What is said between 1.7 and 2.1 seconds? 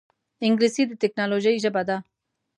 ده